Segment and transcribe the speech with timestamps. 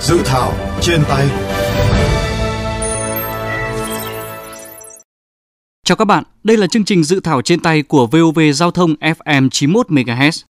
[0.00, 1.28] Dự thảo trên tay
[5.84, 8.94] Chào các bạn, đây là chương trình dự thảo trên tay của VOV Giao thông
[9.00, 10.42] FM 91 MHz.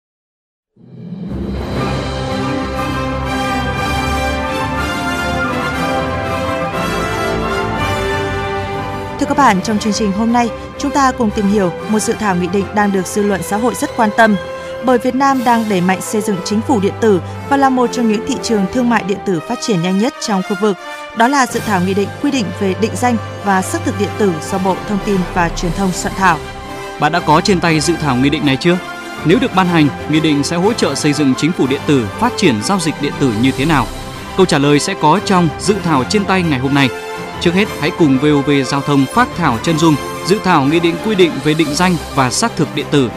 [9.20, 10.48] Thưa các bạn, trong chương trình hôm nay,
[10.78, 13.56] chúng ta cùng tìm hiểu một dự thảo nghị định đang được dư luận xã
[13.56, 14.36] hội rất quan tâm.
[14.84, 17.86] Bởi Việt Nam đang đẩy mạnh xây dựng chính phủ điện tử và là một
[17.92, 20.76] trong những thị trường thương mại điện tử phát triển nhanh nhất trong khu vực.
[21.16, 24.08] Đó là dự thảo nghị định quy định về định danh và xác thực điện
[24.18, 26.38] tử do Bộ Thông tin và Truyền thông soạn thảo.
[27.00, 28.78] Bạn đã có trên tay dự thảo nghị định này chưa?
[29.24, 32.06] Nếu được ban hành, nghị định sẽ hỗ trợ xây dựng chính phủ điện tử,
[32.18, 33.86] phát triển giao dịch điện tử như thế nào?
[34.36, 36.88] Câu trả lời sẽ có trong dự thảo trên tay ngày hôm nay.
[37.40, 39.94] Trước hết, hãy cùng VOV Giao thông phát thảo chân dung
[40.26, 43.10] dự thảo nghị định quy định về định danh và xác thực điện tử.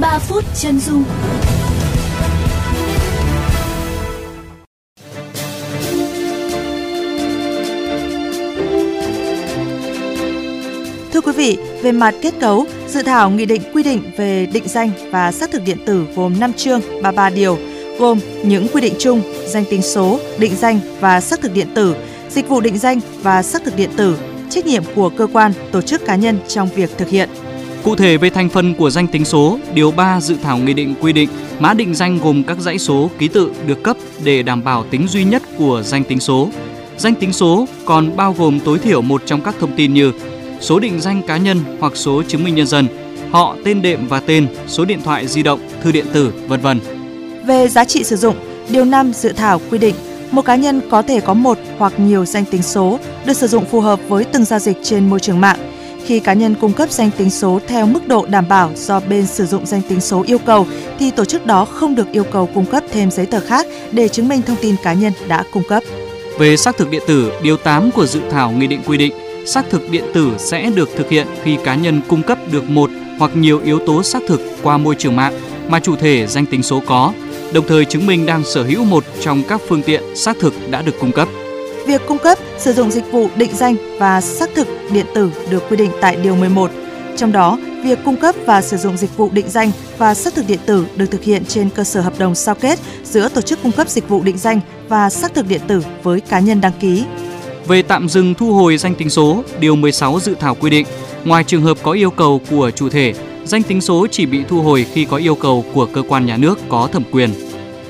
[0.00, 1.04] ba phút chân dung
[11.82, 15.50] về mặt kết cấu, dự thảo nghị định quy định về định danh và xác
[15.50, 17.58] thực điện tử gồm 5 chương, 33 điều,
[17.98, 21.96] gồm những quy định chung, danh tính số, định danh và xác thực điện tử,
[22.28, 24.16] dịch vụ định danh và xác thực điện tử,
[24.50, 27.28] trách nhiệm của cơ quan, tổ chức cá nhân trong việc thực hiện.
[27.82, 30.94] Cụ thể về thành phần của danh tính số, điều 3 dự thảo nghị định
[31.00, 34.64] quy định mã định danh gồm các dãy số ký tự được cấp để đảm
[34.64, 36.48] bảo tính duy nhất của danh tính số.
[36.98, 40.12] Danh tính số còn bao gồm tối thiểu một trong các thông tin như
[40.60, 42.88] số định danh cá nhân hoặc số chứng minh nhân dân,
[43.30, 46.80] họ, tên đệm và tên, số điện thoại di động, thư điện tử, vân vân.
[47.46, 48.34] Về giá trị sử dụng,
[48.68, 49.94] điều 5 dự thảo quy định
[50.30, 53.64] một cá nhân có thể có một hoặc nhiều danh tính số được sử dụng
[53.64, 55.58] phù hợp với từng giao dịch trên môi trường mạng.
[56.04, 59.26] Khi cá nhân cung cấp danh tính số theo mức độ đảm bảo do bên
[59.26, 60.66] sử dụng danh tính số yêu cầu
[60.98, 64.08] thì tổ chức đó không được yêu cầu cung cấp thêm giấy tờ khác để
[64.08, 65.82] chứng minh thông tin cá nhân đã cung cấp.
[66.38, 69.70] Về xác thực điện tử, điều 8 của dự thảo nghị định quy định xác
[69.70, 73.30] thực điện tử sẽ được thực hiện khi cá nhân cung cấp được một hoặc
[73.36, 76.82] nhiều yếu tố xác thực qua môi trường mạng mà chủ thể danh tính số
[76.86, 77.12] có,
[77.52, 80.82] đồng thời chứng minh đang sở hữu một trong các phương tiện xác thực đã
[80.82, 81.28] được cung cấp.
[81.86, 85.62] Việc cung cấp, sử dụng dịch vụ định danh và xác thực điện tử được
[85.70, 86.70] quy định tại Điều 11.
[87.16, 90.46] Trong đó, việc cung cấp và sử dụng dịch vụ định danh và xác thực
[90.48, 93.62] điện tử được thực hiện trên cơ sở hợp đồng sao kết giữa tổ chức
[93.62, 96.72] cung cấp dịch vụ định danh và xác thực điện tử với cá nhân đăng
[96.80, 97.04] ký.
[97.66, 100.86] Về tạm dừng thu hồi danh tính số, Điều 16 dự thảo quy định,
[101.24, 104.62] ngoài trường hợp có yêu cầu của chủ thể, danh tính số chỉ bị thu
[104.62, 107.30] hồi khi có yêu cầu của cơ quan nhà nước có thẩm quyền.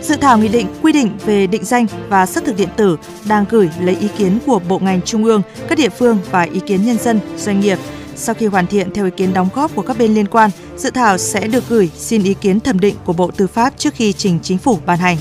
[0.02, 3.44] Dự thảo nghị định quy định về định danh và xác thực điện tử đang
[3.50, 6.84] gửi lấy ý kiến của bộ ngành trung ương, các địa phương và ý kiến
[6.84, 7.78] nhân dân, doanh nghiệp.
[8.16, 10.90] Sau khi hoàn thiện theo ý kiến đóng góp của các bên liên quan, dự
[10.90, 14.12] thảo sẽ được gửi xin ý kiến thẩm định của Bộ Tư pháp trước khi
[14.12, 15.16] trình chính phủ ban hành.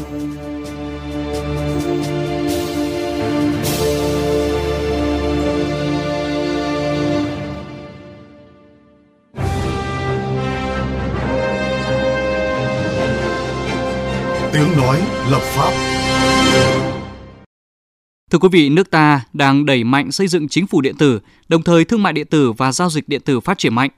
[14.89, 15.71] Nói lập pháp
[18.31, 21.63] Thưa quý vị, nước ta đang đẩy mạnh xây dựng chính phủ điện tử, đồng
[21.63, 23.89] thời thương mại điện tử và giao dịch điện tử phát triển mạnh.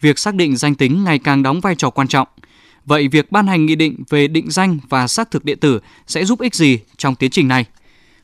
[0.00, 2.28] Việc xác định danh tính ngày càng đóng vai trò quan trọng.
[2.84, 6.24] Vậy việc ban hành nghị định về định danh và xác thực điện tử sẽ
[6.24, 7.64] giúp ích gì trong tiến trình này?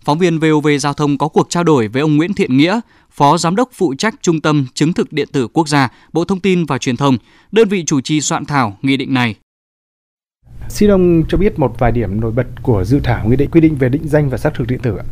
[0.04, 3.38] Phóng viên VOV Giao thông có cuộc trao đổi với ông Nguyễn Thiện Nghĩa, Phó
[3.38, 6.64] Giám đốc phụ trách Trung tâm Chứng thực Điện tử Quốc gia, Bộ Thông tin
[6.64, 7.18] và Truyền thông,
[7.52, 9.34] đơn vị chủ trì soạn thảo nghị định này.
[10.68, 13.60] Xin ông cho biết một vài điểm nổi bật của dự thảo nghị định quy
[13.60, 15.04] định về định danh và xác thực điện tử ạ.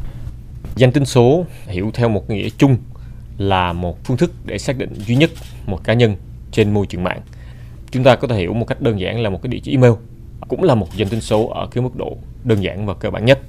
[0.76, 2.76] Danh tính số hiểu theo một nghĩa chung
[3.38, 5.30] là một phương thức để xác định duy nhất
[5.66, 6.16] một cá nhân
[6.52, 7.20] trên môi trường mạng.
[7.90, 9.92] Chúng ta có thể hiểu một cách đơn giản là một cái địa chỉ email,
[10.48, 13.24] cũng là một danh tính số ở cái mức độ đơn giản và cơ bản
[13.24, 13.40] nhất.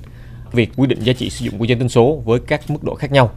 [0.52, 2.96] Việc quy định giá trị sử dụng của danh tính số với các mức độ
[2.96, 3.32] khác nhau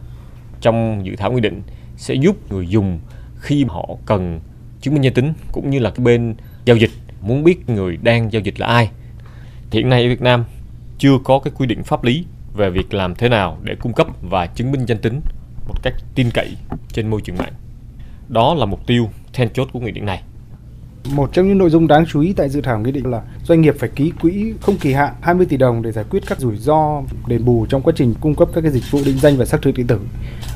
[0.61, 1.61] trong dự thảo nghị định
[1.97, 2.99] sẽ giúp người dùng
[3.39, 4.39] khi họ cần
[4.81, 6.35] chứng minh danh tính cũng như là cái bên
[6.65, 8.89] giao dịch muốn biết người đang giao dịch là ai.
[9.71, 10.45] Hiện nay ở Việt Nam
[10.97, 14.07] chưa có cái quy định pháp lý về việc làm thế nào để cung cấp
[14.21, 15.21] và chứng minh danh tính
[15.67, 16.55] một cách tin cậy
[16.93, 17.53] trên môi trường mạng.
[18.27, 20.23] Đó là mục tiêu then chốt của nghị định này.
[21.15, 23.61] Một trong những nội dung đáng chú ý tại dự thảo nghị định là doanh
[23.61, 26.57] nghiệp phải ký quỹ không kỳ hạn 20 tỷ đồng để giải quyết các rủi
[26.57, 29.45] ro đền bù trong quá trình cung cấp các cái dịch vụ định danh và
[29.45, 29.99] xác thực điện tử.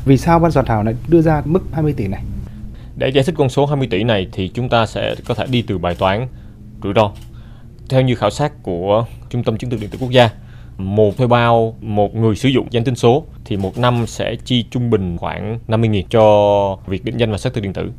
[0.06, 2.24] Vì sao ban soạn thảo này đưa ra mức 20 tỷ này?
[2.98, 5.62] Để giải thích con số 20 tỷ này thì chúng ta sẽ có thể đi
[5.62, 6.28] từ bài toán
[6.84, 7.12] rủi ro.
[7.90, 10.30] Theo như khảo sát của Trung tâm Chứng thực Điện tử Quốc gia,
[10.78, 14.66] một thuê bao, một người sử dụng danh tính số thì một năm sẽ chi
[14.72, 17.92] trung bình khoảng 50.000 cho việc định danh và xác thực điện tử.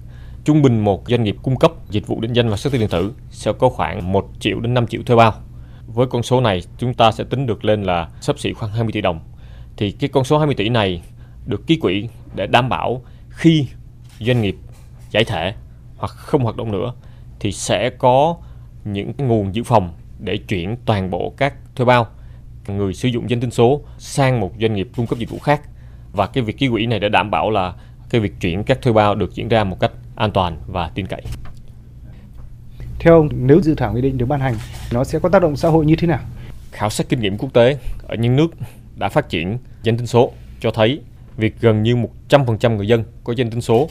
[0.44, 2.88] Trung bình một doanh nghiệp cung cấp dịch vụ định danh và xác thực điện
[2.88, 5.32] tử sẽ có khoảng 1 triệu đến 5 triệu thuê bao.
[5.86, 8.92] Với con số này, chúng ta sẽ tính được lên là sắp xỉ khoảng 20
[8.92, 9.20] tỷ đồng.
[9.76, 11.02] Thì cái con số 20 tỷ này
[11.46, 13.66] được ký quỹ để đảm bảo khi
[14.20, 14.56] doanh nghiệp
[15.10, 15.54] giải thể
[15.96, 16.92] hoặc không hoạt động nữa
[17.40, 18.36] thì sẽ có
[18.84, 22.06] những nguồn dự phòng để chuyển toàn bộ các thuê bao
[22.68, 25.60] người sử dụng danh tính số sang một doanh nghiệp cung cấp dịch vụ khác
[26.12, 27.74] và cái việc ký quỹ này đã đảm bảo là
[28.10, 31.06] cái việc chuyển các thuê bao được diễn ra một cách an toàn và tin
[31.06, 31.22] cậy.
[32.98, 34.54] Theo ông, nếu dự thảo nghị định được ban hành,
[34.92, 36.20] nó sẽ có tác động xã hội như thế nào?
[36.72, 38.48] Khảo sát kinh nghiệm quốc tế ở những nước
[38.96, 41.00] đã phát triển danh tính số cho thấy
[41.36, 41.96] việc gần như
[42.28, 43.88] 100% người dân có danh tính số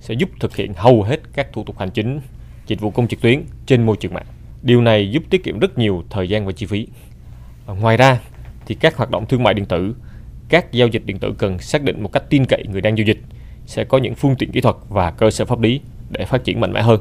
[0.00, 2.20] sẽ giúp thực hiện hầu hết các thủ tục hành chính,
[2.66, 4.26] dịch vụ công trực tuyến trên môi trường mạng.
[4.66, 6.86] Điều này giúp tiết kiệm rất nhiều thời gian và chi phí.
[7.66, 8.20] À, ngoài ra
[8.66, 9.94] thì các hoạt động thương mại điện tử,
[10.48, 13.04] các giao dịch điện tử cần xác định một cách tin cậy người đang giao
[13.04, 13.18] dịch
[13.66, 15.80] sẽ có những phương tiện kỹ thuật và cơ sở pháp lý
[16.10, 17.00] để phát triển mạnh mẽ hơn.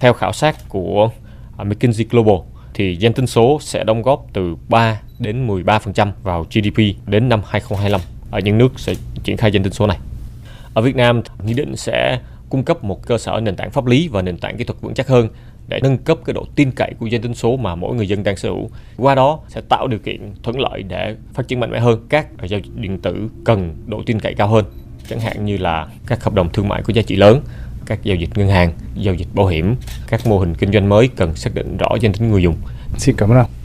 [0.00, 1.10] Theo khảo sát của
[1.56, 2.36] à, McKinsey Global
[2.74, 7.40] thì danh tính số sẽ đóng góp từ 3 đến 13% vào GDP đến năm
[7.46, 9.98] 2025 ở những nước sẽ triển khai danh tính số này.
[10.74, 12.20] Ở Việt Nam, nghị định sẽ
[12.50, 14.94] cung cấp một cơ sở nền tảng pháp lý và nền tảng kỹ thuật vững
[14.94, 15.28] chắc hơn
[15.70, 18.22] để nâng cấp cái độ tin cậy của danh tính số mà mỗi người dân
[18.22, 18.70] đang sở hữu.
[18.96, 22.26] Qua đó sẽ tạo điều kiện thuận lợi để phát triển mạnh mẽ hơn các
[22.48, 24.64] giao dịch điện tử cần độ tin cậy cao hơn,
[25.08, 27.40] chẳng hạn như là các hợp đồng thương mại có giá trị lớn,
[27.86, 29.74] các giao dịch ngân hàng, giao dịch bảo hiểm,
[30.08, 32.56] các mô hình kinh doanh mới cần xác định rõ danh tính người dùng.
[32.98, 33.59] Xin cảm ơn ông.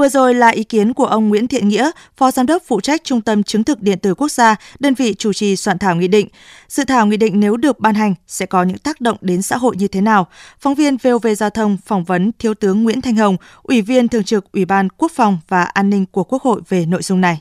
[0.00, 3.00] Vừa rồi là ý kiến của ông Nguyễn Thiện Nghĩa, Phó Giám đốc phụ trách
[3.04, 6.08] Trung tâm Chứng thực Điện tử Quốc gia, đơn vị chủ trì soạn thảo nghị
[6.08, 6.28] định.
[6.68, 9.56] Dự thảo nghị định nếu được ban hành sẽ có những tác động đến xã
[9.56, 10.26] hội như thế nào?
[10.58, 14.24] Phóng viên VOV Giao thông phỏng vấn Thiếu tướng Nguyễn Thanh Hồng, Ủy viên Thường
[14.24, 17.36] trực Ủy ban Quốc phòng và An ninh của Quốc hội về nội dung này.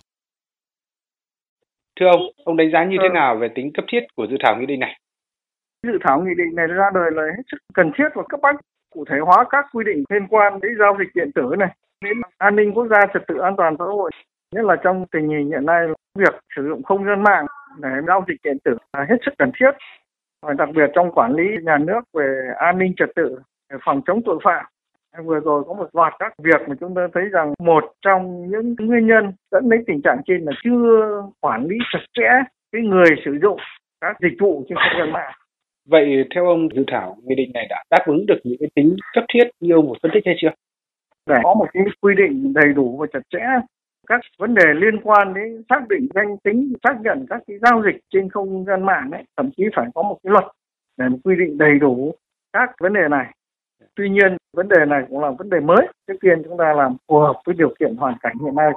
[2.00, 4.56] Thưa ông, ông đánh giá như thế nào về tính cấp thiết của dự thảo
[4.59, 5.00] nghị định này?
[5.83, 8.56] Dự thảo nghị định này ra đời là hết sức cần thiết và cấp bách
[8.94, 11.69] cụ thể hóa các quy định liên quan đến giao dịch điện tử này
[12.03, 14.11] đến an ninh quốc gia trật tự an toàn xã hội,
[14.55, 17.45] nhất là trong tình hình hiện nay, việc sử dụng không gian mạng
[17.81, 19.71] để giao dịch điện tử là hết sức cần thiết
[20.41, 23.39] và đặc biệt trong quản lý nhà nước về an ninh trật tự
[23.85, 24.65] phòng chống tội phạm
[25.23, 28.75] vừa rồi có một loạt các việc mà chúng ta thấy rằng một trong những
[28.79, 32.29] nguyên nhân dẫn đến tình trạng trên là chưa quản lý chặt chẽ
[32.71, 33.59] cái người sử dụng
[34.01, 35.33] các dịch vụ trên không gian mạng
[35.89, 38.95] Vậy theo ông dự thảo nghị định này đã đáp ứng được những cái tính
[39.13, 40.49] cấp thiết như ông vừa phân tích hay chưa?
[41.29, 43.45] Để có một cái quy định đầy đủ và chặt chẽ.
[44.07, 47.83] Các vấn đề liên quan đến xác định danh tính xác nhận các cái giao
[47.85, 50.45] dịch trên không gian mạng ấy thậm chí phải có một cái luật
[50.97, 52.13] để quy định đầy đủ
[52.53, 53.33] các vấn đề này.
[53.95, 56.97] Tuy nhiên vấn đề này cũng là vấn đề mới trước tiên chúng ta làm
[57.07, 58.71] phù hợp với điều kiện hoàn cảnh hiện nay.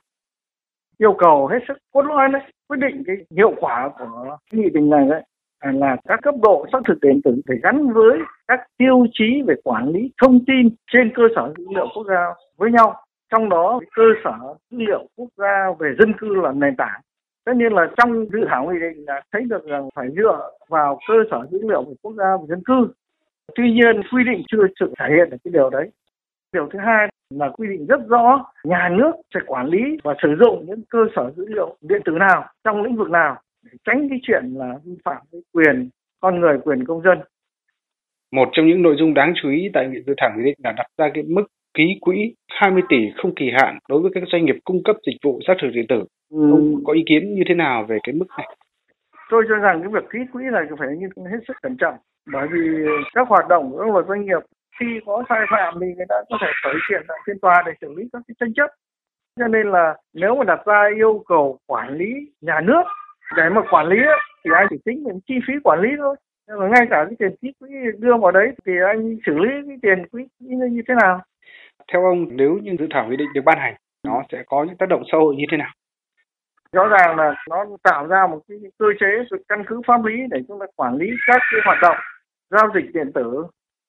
[0.99, 4.91] Yêu cầu hết sức cốt lõi đấy quyết định cái hiệu quả của nghị định
[4.91, 5.23] này đấy
[5.63, 8.19] À, là các cấp độ xác thực điện tử phải gắn với
[8.49, 12.27] các tiêu chí về quản lý thông tin trên cơ sở dữ liệu quốc gia
[12.57, 12.95] với nhau.
[13.31, 14.35] Trong đó, cơ sở
[14.71, 17.01] dữ liệu quốc gia về dân cư là nền tảng.
[17.45, 20.99] Tất nhiên là trong dự thảo nghị định là thấy được rằng phải dựa vào
[21.09, 22.89] cơ sở dữ liệu của quốc gia về dân cư.
[23.55, 25.91] Tuy nhiên, quy định chưa sự thể hiện được cái điều đấy.
[26.53, 30.29] Điều thứ hai là quy định rất rõ nhà nước sẽ quản lý và sử
[30.41, 34.09] dụng những cơ sở dữ liệu điện tử nào, trong lĩnh vực nào để tránh
[34.09, 35.89] cái chuyện là vi phạm cái quyền
[36.21, 37.19] con người quyền công dân
[38.33, 40.73] một trong những nội dung đáng chú ý tại nghị dự thảo nghị định là
[40.77, 44.45] đặt ra cái mức ký quỹ 20 tỷ không kỳ hạn đối với các doanh
[44.45, 46.05] nghiệp cung cấp dịch vụ xác thực điện tử.
[46.31, 46.51] Ừ.
[46.51, 48.57] Ông có ý kiến như thế nào về cái mức này?
[49.31, 51.95] Tôi cho rằng cái việc ký quỹ này phải như hết sức cẩn trọng
[52.33, 52.59] bởi vì
[53.15, 54.43] các hoạt động của các doanh nghiệp
[54.81, 57.73] khi có sai phạm thì người ta có thể khởi kiện tại phiên tòa để
[57.81, 58.71] xử lý các cái tranh chấp.
[59.41, 62.83] Cho nên là nếu mà đặt ra yêu cầu quản lý nhà nước
[63.37, 63.97] để mà quản lý
[64.45, 66.17] thì anh chỉ tính những chi phí quản lý thôi.
[66.49, 69.49] Nhưng mà ngay cả cái tiền ký quỹ đưa vào đấy thì anh xử lý
[69.69, 71.21] cái tiền quỹ như thế nào?
[71.93, 73.75] Theo ông nếu như dự thảo nghị định được ban hành
[74.05, 75.71] nó sẽ có những tác động xã hội như thế nào?
[76.73, 80.15] Rõ ràng là nó tạo ra một cái cơ chế sự căn cứ pháp lý
[80.31, 81.97] để chúng ta quản lý các cái hoạt động
[82.51, 83.45] giao dịch điện tử.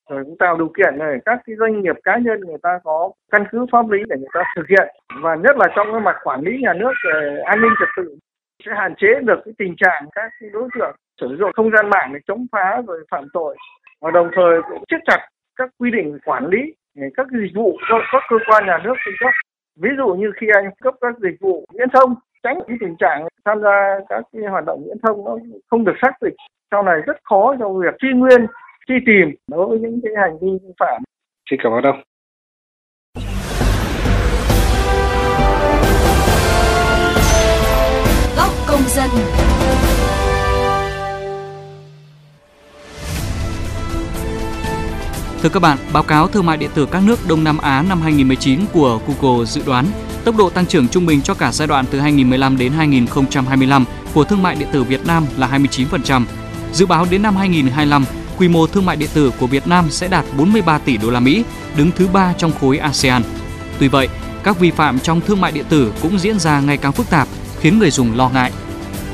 [0.10, 3.12] Rồi cũng tạo điều kiện để các cái doanh nghiệp cá nhân người ta có
[3.32, 4.88] căn cứ pháp lý để người ta thực hiện.
[5.22, 8.18] Và nhất là trong cái mặt quản lý nhà nước về an ninh trật tự
[8.66, 11.90] sẽ hạn chế được cái tình trạng các cái đối tượng sử dụng không gian
[11.90, 13.58] mạng để chống phá rồi phạm tội
[14.02, 16.74] và đồng thời cũng siết chặt các quy định quản lý
[17.14, 19.32] các dịch vụ do các cơ quan nhà nước cung cấp
[19.76, 23.28] ví dụ như khi anh cấp các dịch vụ viễn thông, tránh cái tình trạng
[23.46, 25.38] tham gia các cái hoạt động viễn thông nó
[25.70, 26.36] không được xác định
[26.72, 28.48] sau này rất khó trong việc truy nguyên,
[28.88, 31.04] truy tìm đối với những cái hành vi vi phạm.
[31.50, 32.02] Xin cảm ơn ông.
[38.74, 39.10] Công dân.
[45.42, 48.02] Thưa các bạn, báo cáo thương mại điện tử các nước Đông Nam Á năm
[48.02, 49.86] 2019 của Google dự đoán
[50.24, 54.24] tốc độ tăng trưởng trung bình cho cả giai đoạn từ 2015 đến 2025 của
[54.24, 56.26] thương mại điện tử Việt Nam là 29%.
[56.74, 58.06] Dự báo đến năm 2025,
[58.38, 61.20] quy mô thương mại điện tử của Việt Nam sẽ đạt 43 tỷ đô la
[61.20, 61.44] Mỹ,
[61.78, 63.24] đứng thứ ba trong khối ASEAN.
[63.80, 64.08] Tuy vậy,
[64.44, 67.28] các vi phạm trong thương mại điện tử cũng diễn ra ngày càng phức tạp,
[67.64, 68.52] khiến người dùng lo ngại.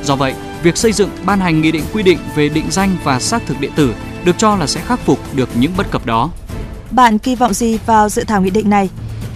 [0.03, 3.19] Do vậy, việc xây dựng ban hành nghị định quy định về định danh và
[3.19, 3.93] xác thực điện tử
[4.25, 6.29] được cho là sẽ khắc phục được những bất cập đó.
[6.91, 8.89] Bạn kỳ vọng gì vào dự thảo nghị định này?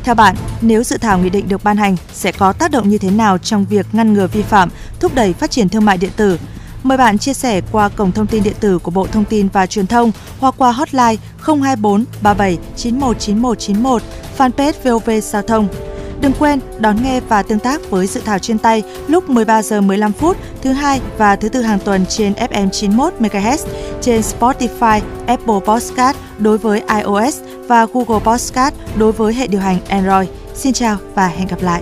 [0.03, 2.97] Theo bạn, nếu dự thảo nghị định được ban hành sẽ có tác động như
[2.97, 6.11] thế nào trong việc ngăn ngừa vi phạm, thúc đẩy phát triển thương mại điện
[6.15, 6.39] tử?
[6.83, 9.65] Mời bạn chia sẻ qua cổng thông tin điện tử của Bộ Thông tin và
[9.65, 11.15] Truyền thông hoặc qua hotline
[11.45, 14.01] 024 37 919191,
[14.37, 15.92] fanpage VOV Giao thông.
[16.23, 19.81] Đừng quên đón nghe và tương tác với dự thảo trên tay lúc 13 giờ
[19.81, 23.57] 15 phút thứ hai và thứ tư hàng tuần trên FM 91 MHz,
[24.01, 29.77] trên Spotify, Apple Podcast đối với iOS và Google Podcast đối với hệ điều hành
[29.89, 30.29] Android.
[30.53, 31.81] Xin chào và hẹn gặp lại.